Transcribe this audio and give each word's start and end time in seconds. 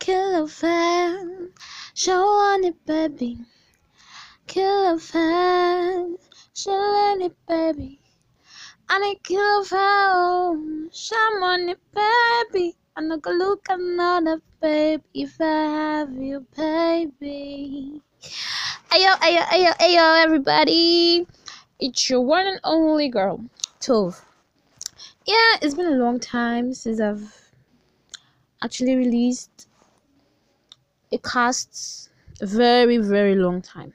kill 0.00 0.44
a 0.44 0.48
fan. 0.48 1.50
Show 1.94 2.24
on 2.24 2.64
it, 2.64 2.84
baby. 2.86 3.38
Kill 4.46 4.94
a 4.94 4.98
fan. 4.98 6.16
Show 6.54 6.72
on 6.72 7.20
it, 7.20 7.36
baby. 7.46 8.00
I 8.88 8.98
need 8.98 9.22
kill 9.22 9.60
a 9.60 9.64
fan. 9.64 10.88
Show 10.92 11.28
on 11.44 11.68
it, 11.68 11.78
baby. 11.94 12.74
I'm 12.96 13.08
not 13.08 13.22
gonna 13.22 13.44
look 13.44 13.66
another 13.68 14.40
baby 14.60 15.04
if 15.14 15.36
I 15.40 15.44
have 15.44 16.12
you, 16.14 16.46
baby. 16.56 18.00
Ayo, 18.90 19.12
ayo, 19.20 19.42
ayo, 19.52 19.70
ayo, 19.78 20.24
everybody. 20.24 21.26
It's 21.78 22.08
your 22.10 22.22
one 22.22 22.46
and 22.46 22.60
only 22.64 23.08
girl, 23.08 23.44
Tove. 23.80 24.20
Yeah, 25.26 25.60
it's 25.62 25.74
been 25.74 25.92
a 25.92 26.02
long 26.02 26.18
time 26.18 26.72
since 26.74 27.00
I've 27.00 27.52
actually 28.62 28.96
released 28.96 29.69
a 31.12 31.18
cast. 31.18 32.10
A 32.40 32.46
very, 32.46 32.96
very 32.98 33.34
long 33.34 33.60
time. 33.60 33.92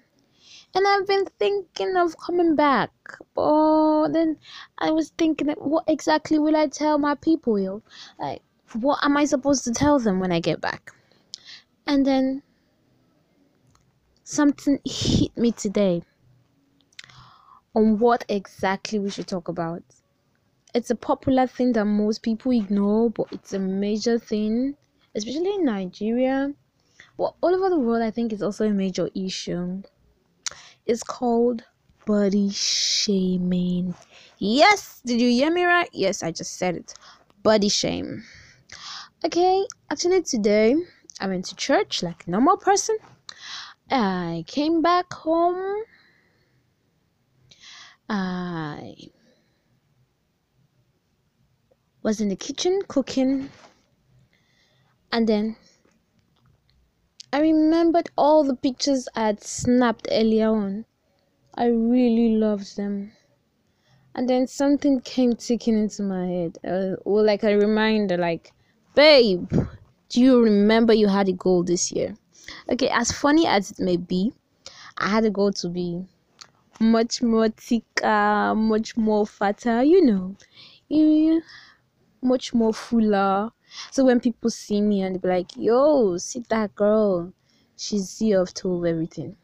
And 0.75 0.85
I've 0.85 1.07
been 1.07 1.25
thinking 1.39 1.95
of 1.95 2.17
coming 2.17 2.55
back. 2.55 2.91
But 3.33 4.09
then 4.09 4.37
I 4.77 4.91
was 4.91 5.09
thinking, 5.17 5.47
what 5.57 5.85
exactly 5.87 6.37
will 6.37 6.55
I 6.55 6.67
tell 6.67 6.97
my 6.97 7.15
people, 7.15 7.57
yo? 7.57 7.81
Like, 8.19 8.41
what 8.73 8.99
am 9.01 9.15
I 9.17 9.25
supposed 9.25 9.63
to 9.63 9.71
tell 9.71 9.99
them 9.99 10.19
when 10.19 10.31
I 10.31 10.39
get 10.39 10.59
back? 10.61 10.91
And 11.87 12.05
then 12.05 12.43
something 14.23 14.79
hit 14.85 15.37
me 15.37 15.51
today 15.51 16.03
on 17.73 17.97
what 17.99 18.25
exactly 18.27 18.99
we 18.99 19.09
should 19.09 19.27
talk 19.27 19.47
about. 19.47 19.81
It's 20.73 20.89
a 20.89 20.95
popular 20.95 21.47
thing 21.47 21.71
that 21.73 21.85
most 21.85 22.21
people 22.21 22.51
ignore, 22.51 23.09
but 23.09 23.27
it's 23.31 23.53
a 23.53 23.59
major 23.59 24.19
thing, 24.19 24.75
especially 25.15 25.55
in 25.55 25.65
Nigeria. 25.65 26.53
Well, 27.17 27.37
all 27.41 27.55
over 27.55 27.69
the 27.69 27.79
world, 27.79 28.03
I 28.03 28.11
think 28.11 28.33
it's 28.33 28.41
also 28.41 28.67
a 28.67 28.71
major 28.71 29.09
issue. 29.15 29.83
It's 30.85 31.03
called 31.03 31.63
body 32.05 32.49
shaming. 32.49 33.95
Yes, 34.37 35.01
did 35.05 35.21
you 35.21 35.29
hear 35.29 35.51
me 35.51 35.63
right? 35.63 35.89
Yes, 35.93 36.21
I 36.21 36.31
just 36.31 36.57
said 36.57 36.75
it. 36.75 36.93
Body 37.41 37.69
shame. 37.69 38.23
Okay, 39.23 39.65
actually, 39.89 40.21
today 40.23 40.75
I 41.19 41.27
went 41.27 41.45
to 41.45 41.55
church 41.55 42.03
like 42.03 42.27
a 42.27 42.31
normal 42.31 42.57
person. 42.57 42.97
I 43.89 44.43
came 44.47 44.81
back 44.81 45.11
home. 45.13 45.83
I 48.09 48.95
was 52.03 52.21
in 52.21 52.29
the 52.29 52.35
kitchen 52.35 52.81
cooking, 52.87 53.49
and 55.11 55.27
then 55.27 55.55
remembered 57.85 58.09
all 58.17 58.43
the 58.43 58.55
pictures 58.55 59.07
I 59.15 59.27
had 59.27 59.43
snapped 59.43 60.07
earlier 60.09 60.49
on. 60.49 60.85
I 61.53 61.67
really 61.67 62.35
loved 62.35 62.75
them. 62.77 63.11
And 64.15 64.27
then 64.27 64.47
something 64.47 65.01
came 65.01 65.35
ticking 65.35 65.77
into 65.77 66.01
my 66.01 66.25
head, 66.25 66.57
uh, 66.67 66.95
or 67.05 67.21
like 67.21 67.43
a 67.43 67.55
reminder, 67.55 68.17
like, 68.17 68.53
babe, 68.95 69.47
do 70.09 70.19
you 70.19 70.41
remember 70.41 70.93
you 70.93 71.07
had 71.07 71.29
a 71.29 71.33
goal 71.33 71.63
this 71.63 71.91
year? 71.91 72.15
Okay, 72.71 72.89
as 72.89 73.11
funny 73.11 73.45
as 73.45 73.69
it 73.69 73.79
may 73.79 73.97
be, 73.97 74.33
I 74.97 75.07
had 75.09 75.25
a 75.25 75.29
goal 75.29 75.51
to 75.51 75.69
be 75.69 76.03
much 76.79 77.21
more 77.21 77.49
thicker, 77.49 78.55
much 78.55 78.97
more 78.97 79.27
fatter, 79.27 79.83
you 79.83 80.03
know, 80.03 80.35
much 82.23 82.51
more 82.51 82.73
fuller. 82.73 83.51
So 83.91 84.05
when 84.05 84.19
people 84.19 84.49
see 84.49 84.81
me 84.81 85.03
and 85.03 85.21
be 85.21 85.27
like, 85.27 85.51
yo, 85.55 86.17
see 86.17 86.43
that 86.49 86.73
girl, 86.73 87.31
she's 87.77 88.09
Z 88.09 88.33
of 88.33 88.53
Tove 88.53 88.87
everything. 88.89 89.35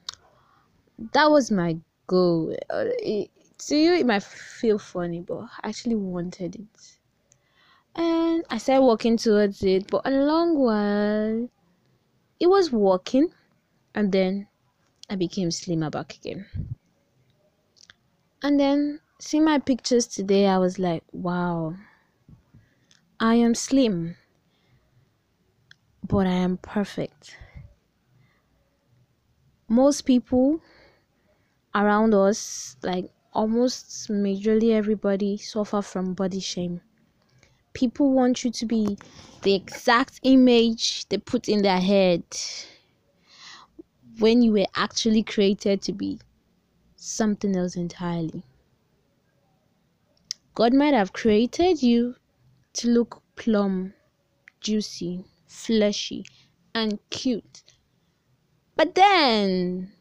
That 1.14 1.30
was 1.30 1.52
my 1.52 1.78
goal. 2.08 2.56
Uh, 2.70 2.86
it, 3.00 3.30
to 3.60 3.76
you, 3.76 3.94
it 3.94 4.06
might 4.06 4.24
feel 4.24 4.80
funny, 4.80 5.22
but 5.22 5.40
I 5.64 5.70
actually 5.70 5.96
wanted 5.96 6.56
it 6.56 6.98
and 7.96 8.44
I 8.50 8.58
started 8.58 8.84
walking 8.84 9.18
towards 9.18 9.64
it. 9.64 9.90
But 9.90 10.06
a 10.06 10.12
long 10.12 10.58
while, 10.58 11.50
it 12.40 12.48
was 12.48 12.72
walking, 12.72 13.30
and 13.94 14.12
then 14.12 14.48
I 15.10 15.16
became 15.16 15.52
slimmer 15.52 15.90
back 15.90 16.16
again. 16.16 16.46
And 18.44 18.60
then 18.60 19.00
seeing 19.20 19.46
my 19.46 19.60
pictures 19.60 20.08
today, 20.08 20.48
I 20.48 20.58
was 20.58 20.80
like, 20.80 21.04
wow, 21.12 21.76
I 23.20 23.36
am 23.36 23.54
slim, 23.54 24.16
but 26.08 26.26
I 26.26 26.34
am 26.34 26.58
perfect. 26.58 27.38
Most 29.72 30.02
people 30.02 30.62
around 31.74 32.14
us, 32.14 32.76
like 32.84 33.12
almost 33.34 34.10
majorly 34.10 34.72
everybody, 34.72 35.38
suffer 35.38 35.82
from 35.82 36.14
body 36.14 36.40
shame 36.40 36.82
people 37.74 38.12
want 38.12 38.44
you 38.44 38.52
to 38.52 38.66
be 38.66 38.98
the 39.44 39.56
exact 39.56 40.20
image 40.24 41.08
they 41.10 41.18
put 41.18 41.48
in 41.48 41.62
their 41.62 41.80
head 41.80 42.24
when 44.20 44.42
you 44.42 44.52
were 44.52 44.68
actually 44.76 45.24
created 45.24 45.82
to 45.82 45.94
be 45.94 46.20
something 46.96 47.56
else 47.56 47.76
entirely. 47.76 48.44
God 50.54 50.74
might 50.74 50.94
have 50.94 51.14
created 51.14 51.82
you 51.82 52.16
to 52.74 52.90
look 52.90 53.22
plump, 53.36 53.94
juicy, 54.60 55.26
fleshy, 55.48 56.26
and 56.76 57.00
cute. 57.10 57.64
But 58.82 58.96
then 58.96 59.92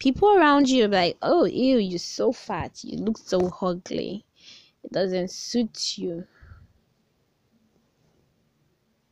people 0.00 0.28
around 0.28 0.68
you 0.68 0.86
are 0.86 0.88
like, 0.88 1.16
oh, 1.22 1.44
ew, 1.44 1.78
you're 1.78 2.00
so 2.00 2.32
fat, 2.32 2.82
you 2.82 2.98
look 2.98 3.16
so 3.16 3.48
ugly, 3.62 4.24
it 4.82 4.90
doesn't 4.90 5.30
suit 5.30 5.96
you. 5.96 6.26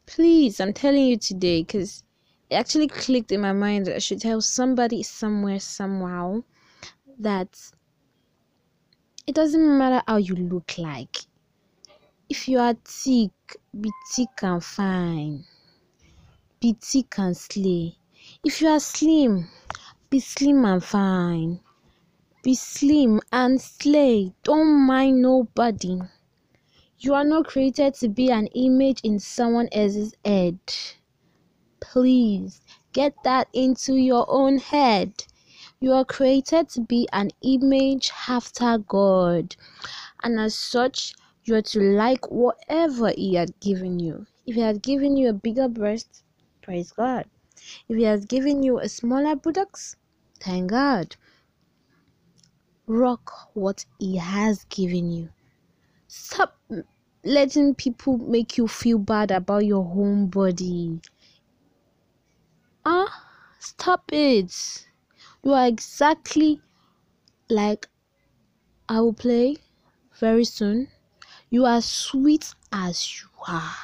Please 0.07 0.59
i'm 0.59 0.73
telling 0.73 1.07
you 1.07 1.17
today 1.17 1.63
because 1.63 2.03
it 2.51 2.57
actually 2.57 2.89
clicked 2.89 3.31
in 3.31 3.43
my 3.43 3.53
mind 3.53 3.87
that 3.87 3.95
i 3.95 4.01
should 4.01 4.21
tell 4.21 4.41
somebody 4.41 5.05
somewhere 5.05 5.61
somehow 5.61 6.43
that 7.17 7.57
it 9.29 9.37
doesn't 9.37 9.79
matter 9.79 10.03
how 10.09 10.17
you 10.17 10.35
look 10.35 10.79
like. 10.79 11.17
If 12.29 12.49
you 12.49 12.59
are 12.59 12.75
thick 12.85 13.31
be 13.81 13.93
thick 14.17 14.43
and 14.43 14.65
fine. 14.65 15.45
Be 16.61 16.77
thick 16.81 17.17
and 17.19 17.37
slay 17.37 17.99
if 18.45 18.61
you 18.61 18.69
are 18.69 18.81
slim 18.81 19.49
be 20.11 20.21
slim 20.21 20.65
and 20.65 20.85
fine 20.85 21.61
be 22.43 22.55
slim 22.55 23.21
and 23.33 23.61
slay 23.61 24.33
don't 24.43 24.87
mind 24.87 25.21
nobody 25.21 25.99
you 27.01 27.15
are 27.15 27.25
not 27.25 27.47
created 27.47 27.95
to 27.95 28.09
be 28.09 28.29
an 28.29 28.49
image 28.49 29.01
in 29.05 29.21
someone 29.21 29.69
else's 29.71 30.15
head. 30.25 30.59
Please 31.79 32.61
get 32.93 33.15
that 33.23 33.47
into 33.53 33.95
your 33.95 34.27
own 34.29 34.59
head. 34.59 35.13
You 35.79 35.93
are 35.93 36.05
created 36.05 36.69
to 36.71 36.81
be 36.81 37.09
an 37.13 37.31
image 37.41 38.11
after 38.29 38.79
God, 38.79 39.55
and 40.25 40.41
as 40.41 40.57
such, 40.57 41.15
you 41.45 41.55
are 41.55 41.63
to 41.63 41.81
like 41.81 42.29
whatever 42.33 43.11
He 43.11 43.35
had 43.35 43.61
given 43.61 44.01
you. 44.01 44.27
If 44.45 44.57
He 44.57 44.61
had 44.61 44.83
given 44.83 45.17
you 45.17 45.29
a 45.29 45.33
bigger 45.33 45.69
breast, 45.69 46.25
praise 46.63 46.91
God. 46.91 47.27
If 47.89 47.97
He 47.97 48.05
has 48.05 48.25
given 48.25 48.63
you 48.63 48.79
a 48.79 48.89
smaller 48.89 49.37
buttocks, 49.37 49.97
thank 50.41 50.71
God. 50.71 51.17
Rock 52.87 53.51
what 53.55 53.85
He 53.99 54.17
has 54.17 54.65
given 54.65 55.11
you. 55.11 55.31
Stop 56.07 56.59
letting 57.25 57.75
people 57.75 58.19
make 58.19 58.57
you 58.57 58.67
feel 58.69 58.99
bad 58.99 59.31
about 59.31 59.67
your 59.67 59.85
own 59.85 60.29
body. 60.29 61.01
Ah, 62.87 63.05
uh, 63.05 63.11
stop 63.59 64.11
it. 64.13 64.87
You 65.43 65.53
are 65.53 65.67
exactly 65.67 66.61
like 67.51 67.89
I 68.89 69.01
will 69.01 69.13
play 69.13 69.57
very 70.19 70.45
soon. 70.45 70.89
You 71.51 71.67
are 71.67 71.83
sweet 71.83 72.55
as 72.73 73.21
you 73.21 73.29
are. 73.47 73.75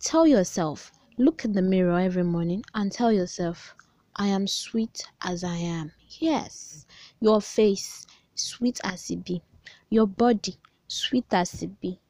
Tell 0.00 0.26
yourself, 0.26 0.92
look 1.18 1.44
in 1.44 1.52
the 1.52 1.62
mirror 1.62 1.98
every 1.98 2.22
morning 2.22 2.64
and 2.74 2.90
tell 2.90 3.12
yourself, 3.12 3.74
I 4.16 4.28
am 4.28 4.46
sweet 4.46 5.04
as 5.22 5.44
I 5.44 5.56
am. 5.56 5.92
Yes, 6.08 6.86
your 7.20 7.40
face, 7.40 8.06
sweet 8.34 8.80
as 8.84 9.10
it 9.10 9.24
be. 9.24 9.42
Your 9.90 10.06
body, 10.06 10.56
sweet 10.88 11.26
as 11.32 11.62
it 11.62 11.80
be. 11.80 12.00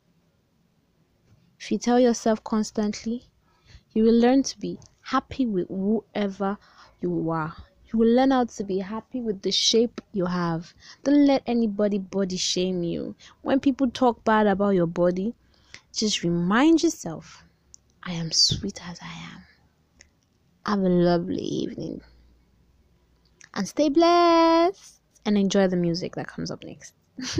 If 1.61 1.71
you 1.71 1.79
tell 1.79 2.01
yourself 2.01 2.43
constantly, 2.45 3.25
you 3.93 4.05
will 4.05 4.19
learn 4.19 4.43
to 4.45 4.59
be 4.59 4.79
happy 5.03 5.47
with 5.47 5.69
whoever 5.69 6.59
you 7.01 7.31
are. 7.31 7.55
You 7.93 7.99
will 7.99 8.09
learn 8.15 8.31
how 8.31 8.45
to 8.45 8.65
be 8.65 8.79
happy 8.79 9.21
with 9.21 9.43
the 9.43 9.53
shape 9.53 10.01
you 10.13 10.27
have. 10.27 10.75
Don't 11.05 11.27
let 11.27 11.43
anybody 11.47 11.99
body 11.99 12.37
shame 12.37 12.83
you. 12.83 13.15
When 13.43 13.61
people 13.61 13.91
talk 13.91 14.25
bad 14.25 14.47
about 14.47 14.71
your 14.71 14.87
body, 14.87 15.35
just 15.93 16.23
remind 16.23 16.83
yourself 16.83 17.45
I 18.05 18.13
am 18.13 18.33
sweet 18.33 18.81
as 18.89 18.99
I 19.01 19.33
am. 19.33 19.45
Have 20.67 20.81
a 20.81 20.89
lovely 20.89 21.43
evening. 21.43 22.01
And 23.55 23.69
stay 23.69 23.91
blessed 23.91 25.01
and 25.25 25.39
enjoy 25.39 25.69
the 25.69 25.77
music 25.77 26.17
that 26.17 26.27
comes 26.27 26.51
up 26.51 26.65
next. 26.65 26.95
AD 27.19 27.39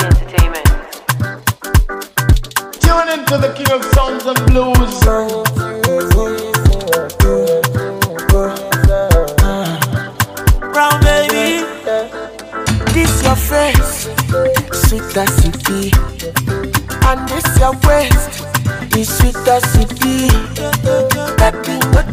Entertainment. 0.00 0.68
Tune 2.80 3.08
into 3.12 3.36
the 3.36 3.52
king 3.56 3.70
of 3.72 3.84
sounds 3.92 4.24
and 4.24 4.46
blues. 4.46 6.27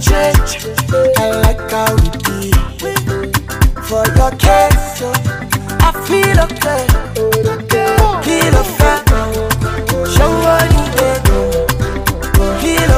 Change, 0.07 0.51
I 1.17 1.19
like 1.43 1.61
how 1.71 1.95
it 2.07 2.15
be. 2.25 2.39
For 3.87 4.03
your 4.17 4.31
case, 4.37 5.01
I 5.81 5.83
feel 6.07 6.37
okay, 6.45 6.83
feel 8.25 8.55
fan, 8.77 9.01
show 10.13 10.31
what 10.43 10.65
you 10.73 10.83
feel 12.61 12.91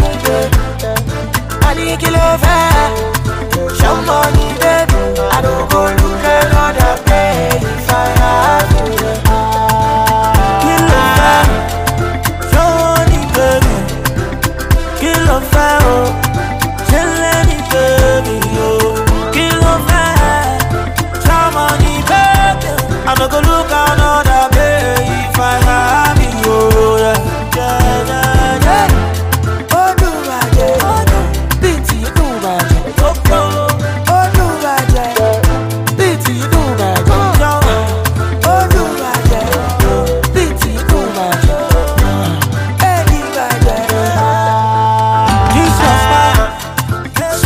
me 0.00 0.10
baby. 0.24 0.58
I 1.62 1.64
need 1.74 1.98
kilo 2.00 2.26
fair. 2.42 2.70
Eh? 2.74 2.76
Show 3.78 3.96
money, 4.02 4.48
baby. 4.60 4.60
I 4.60 4.62
oh. 15.68 16.25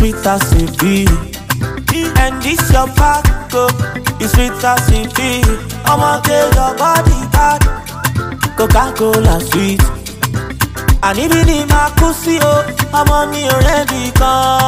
Sweet 0.00 0.26
as 0.26 0.52
it 0.54 0.72
be, 0.80 1.04
and 2.22 2.42
this 2.42 2.72
your 2.72 2.86
back, 2.96 3.22
oh, 3.52 3.68
it's 4.18 4.32
sweet 4.32 4.64
as 4.64 4.88
it 4.88 5.14
be. 5.14 5.42
Ọmọge 5.92 6.38
your 6.56 6.72
body 6.80 7.20
bad, 7.34 7.60
Coca-Cola 8.56 9.36
sweet. 9.48 9.82
And 11.02 11.18
even 11.18 11.48
in 11.48 11.68
my 11.68 11.92
pussy, 11.98 12.38
oh, 12.40 12.64
I'm 12.94 13.10
on 13.10 13.30
me 13.30 13.44
already 13.50 14.10
come 14.12 14.59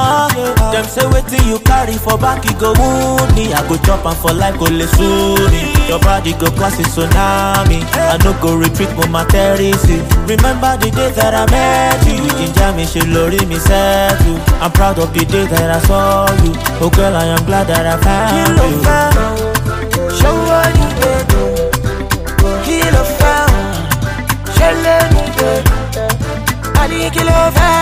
them 0.82 0.90
say 0.90 1.06
wetin 1.14 1.46
you 1.48 1.58
carry 1.60 1.94
for 1.96 2.18
back 2.18 2.44
e 2.44 2.52
go 2.58 2.72
wound 2.78 3.34
me 3.34 3.52
i 3.52 3.60
go 3.68 3.76
chop 3.86 4.04
am 4.06 4.14
for 4.16 4.32
life 4.32 4.58
go 4.58 4.64
le 4.66 4.86
sue 4.86 5.36
me 5.50 5.62
your 5.88 5.98
body 6.00 6.32
go 6.34 6.46
cause 6.58 6.78
a 6.80 6.82
tsunami. 6.82 7.82
I 7.94 8.16
no 8.24 8.32
go 8.42 8.56
repeat 8.56 8.90
mo 8.96 9.06
ma 9.10 9.24
tẹ́rìsì 9.24 9.96
remember 10.28 10.76
the 10.80 10.90
day 10.90 11.10
that 11.12 11.34
i 11.34 11.44
met 11.50 12.02
you. 12.06 12.22
Jíjà 12.38 12.74
mi 12.76 12.84
ṣe 12.84 13.02
lórí 13.14 13.40
mi 13.46 13.56
you. 14.26 14.34
i'm 14.62 14.70
proud 14.72 14.98
of 14.98 15.12
the 15.14 15.24
day 15.24 15.46
that 15.46 15.70
i 15.70 15.80
saw 15.86 16.26
you. 16.44 16.52
Oh 16.80 16.90
girl 16.90 17.14
i 17.16 17.24
am 17.26 17.44
glad 17.46 17.66
that 17.66 17.86
i 17.86 17.96
found 18.04 18.36
you. 18.38 18.44
kí 18.46 18.52
ló 18.58 18.66
fẹ́ 18.84 19.04
ṣọwọ́ 20.18 20.62
ní 20.76 20.86
gbèdó 20.96 21.44
kí 22.64 22.78
ló 22.94 23.02
fẹ́ 23.18 23.40
ṣẹlẹ̀ 24.56 25.00
ní 25.12 27.10
kí 27.14 27.22
ló 27.28 27.38
fẹ́. 27.56 27.81